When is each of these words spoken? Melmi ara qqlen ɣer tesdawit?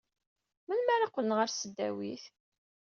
Melmi 0.67 0.91
ara 0.95 1.09
qqlen 1.11 1.35
ɣer 1.37 1.47
tesdawit? 1.49 2.23